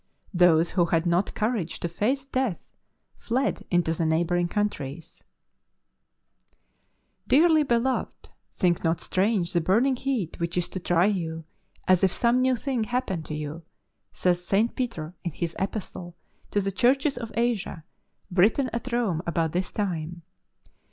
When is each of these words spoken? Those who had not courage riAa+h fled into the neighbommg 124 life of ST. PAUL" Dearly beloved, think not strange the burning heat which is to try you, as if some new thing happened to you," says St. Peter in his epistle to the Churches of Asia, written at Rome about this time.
Those 0.33 0.71
who 0.71 0.85
had 0.85 1.05
not 1.05 1.35
courage 1.35 1.79
riAa+h 1.79 2.57
fled 3.13 3.63
into 3.69 3.93
the 3.93 4.03
neighbommg 4.03 4.49
124 4.55 4.87
life 4.87 4.97
of 4.97 5.03
ST. 5.03 5.25
PAUL" 6.57 6.59
Dearly 7.29 7.61
beloved, 7.61 8.29
think 8.51 8.83
not 8.83 8.99
strange 8.99 9.53
the 9.53 9.61
burning 9.61 9.95
heat 9.95 10.39
which 10.39 10.57
is 10.57 10.67
to 10.69 10.79
try 10.79 11.05
you, 11.05 11.45
as 11.87 12.03
if 12.03 12.11
some 12.11 12.41
new 12.41 12.55
thing 12.55 12.85
happened 12.85 13.25
to 13.25 13.35
you," 13.35 13.61
says 14.11 14.43
St. 14.43 14.75
Peter 14.75 15.13
in 15.23 15.33
his 15.33 15.55
epistle 15.59 16.15
to 16.49 16.59
the 16.61 16.71
Churches 16.71 17.15
of 17.15 17.31
Asia, 17.35 17.83
written 18.31 18.71
at 18.73 18.91
Rome 18.91 19.21
about 19.27 19.51
this 19.51 19.71
time. 19.71 20.23